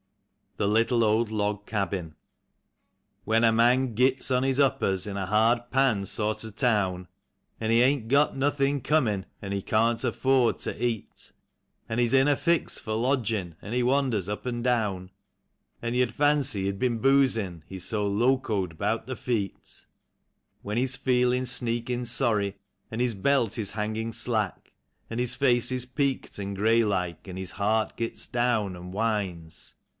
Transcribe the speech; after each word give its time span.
57 0.57 0.69
THE 0.69 0.79
LITTLE 0.79 1.03
OLD 1.03 1.31
LOG 1.31 1.65
CABIN. 1.65 2.15
WiiEX 3.27 3.49
a 3.49 3.51
man 3.51 3.93
gits 3.95 4.29
on 4.31 4.43
his 4.43 4.59
uppers 4.59 5.07
in 5.07 5.15
a 5.15 5.25
hard 5.27 5.69
pan 5.71 6.05
sort 6.05 6.43
of 6.43 6.55
town, 6.55 7.07
An' 7.59 7.71
he 7.71 7.81
ain't 7.81 8.07
got 8.09 8.35
nothin' 8.35 8.81
comin', 8.81 9.25
an' 9.41 9.53
he 9.53 9.61
can't 9.63 10.03
afford 10.03 10.57
ter 10.59 10.75
eat, 10.77 11.31
An' 11.87 11.97
he's 11.99 12.13
in 12.13 12.27
a 12.27 12.35
fix 12.35 12.77
fer 12.79 12.91
lodgin,' 12.93 13.55
an' 13.61 13.73
he 13.73 13.81
wanders 13.83 14.27
up 14.29 14.45
an' 14.45 14.61
down, 14.61 15.09
An' 15.81 15.93
you'd 15.95 16.13
fancy 16.13 16.65
he'd 16.65 16.77
been 16.79 16.97
boozin', 16.99 17.63
he's 17.67 17.85
so 17.85 18.05
locoed 18.07 18.77
'bout 18.77 19.05
the 19.07 19.15
feet; 19.15 19.85
When 20.63 20.77
he's 20.77 20.95
feel 20.95 21.31
in' 21.31 21.45
sneakin' 21.45 22.05
sorry, 22.07 22.55
an' 22.89 22.99
his 22.99 23.15
belt 23.15 23.57
is 23.57 23.71
hangin' 23.71 24.13
slack, 24.13 24.73
An' 25.09 25.17
his 25.17 25.35
face 25.35 25.71
is 25.71 25.85
peaked 25.85 26.39
an' 26.39 26.55
grey 26.55 26.83
like, 26.83 27.27
an' 27.27 27.37
his 27.37 27.51
heart 27.51 27.95
gits 27.97 28.27
down 28.27 28.75
an' 28.75 28.91
whines. 28.91 29.75